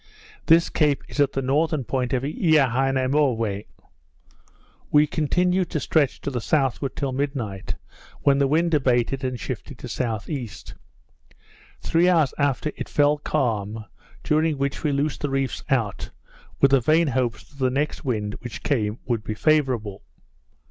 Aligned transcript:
This 0.47 0.71
Cape 0.71 1.03
is 1.07 1.17
the 1.17 1.43
northern 1.43 1.83
point 1.83 2.11
of 2.11 2.23
Eaheinomauwe. 2.23 3.67
We 4.89 5.05
continued 5.05 5.69
to 5.69 5.79
stretch 5.79 6.19
to 6.21 6.31
the 6.31 6.41
southward 6.41 6.95
till 6.95 7.11
midnight, 7.11 7.75
when 8.23 8.39
the 8.39 8.47
wind 8.47 8.73
abated 8.73 9.23
and 9.23 9.39
shifted 9.39 9.77
to 9.77 9.85
S.E. 9.85 10.49
Three 11.81 12.09
hours 12.09 12.33
after, 12.39 12.71
it 12.75 12.89
fell 12.89 13.19
calm, 13.19 13.85
during 14.23 14.57
which 14.57 14.83
we 14.83 14.91
loosed 14.91 15.21
the 15.21 15.29
reefs 15.29 15.63
out, 15.69 16.09
with 16.59 16.71
the 16.71 16.81
vain 16.81 17.09
hopes 17.09 17.43
that 17.47 17.59
the 17.63 17.69
next 17.69 18.03
wind 18.03 18.33
which 18.39 18.63
came 18.63 18.97
would 19.05 19.23
be 19.23 19.35
favourable. 19.35 20.01